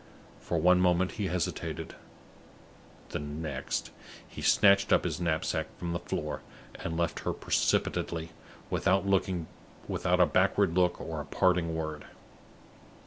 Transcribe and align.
For 0.39 0.57
one 0.57 0.79
moment 0.79 1.11
he 1.11 1.27
hesitated; 1.27 1.93
the 3.09 3.19
next, 3.19 3.91
he 4.27 4.41
snatched 4.41 4.91
up 4.91 5.03
his 5.03 5.21
knapsack 5.21 5.67
from 5.77 5.93
the 5.93 5.99
floor, 5.99 6.41
and 6.73 6.97
left 6.97 7.19
her 7.19 7.33
precipitately, 7.33 8.31
without 8.71 9.05
a 9.05 10.25
backward 10.25 10.75
look 10.75 10.99
or 10.99 11.21
a 11.21 11.25
parting 11.27 11.75
word. 11.75 12.05